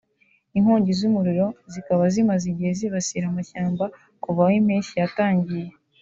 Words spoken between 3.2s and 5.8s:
amashyamba kuva aho impeshyi yatangiriye